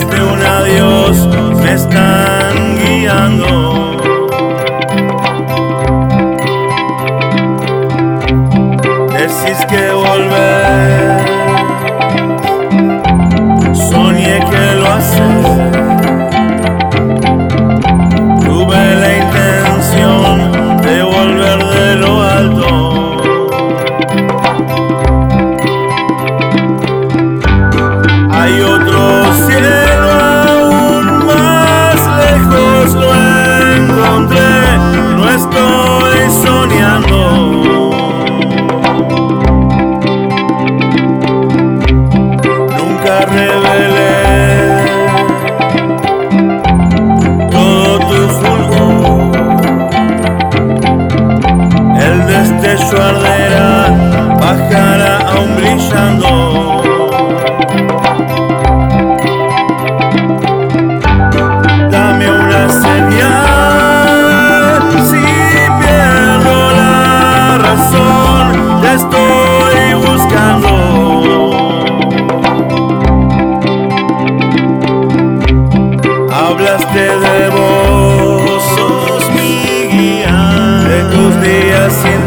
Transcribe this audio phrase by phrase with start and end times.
[0.00, 1.28] de un adiós
[1.62, 3.81] me están guiando.
[52.72, 53.68] Destello arderá,
[54.40, 56.30] bajará aún brillando.
[61.90, 64.02] Dame una señal,
[65.10, 65.24] si
[65.80, 68.46] pierdo la razón,
[68.80, 70.72] te estoy buscando.
[76.32, 79.52] Hablaste de vos, sos mi
[79.92, 80.38] guía,
[80.88, 82.21] de tus días sin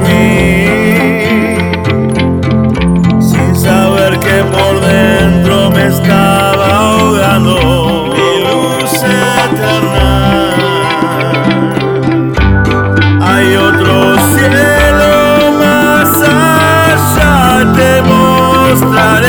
[18.76, 19.25] mostrar